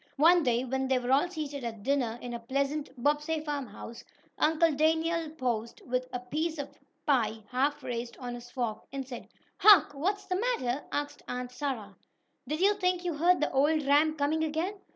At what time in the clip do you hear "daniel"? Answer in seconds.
4.71-5.29